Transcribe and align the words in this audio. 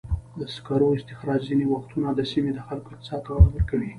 د 0.39 0.41
سکرو 0.55 0.95
استخراج 0.97 1.39
ځینې 1.49 1.65
وختونه 1.73 2.09
د 2.13 2.21
سیمې 2.31 2.51
د 2.55 2.59
خلکو 2.67 2.87
اقتصاد 2.91 3.21
ته 3.25 3.29
وده 3.33 3.49
ورکوي. 3.53 3.89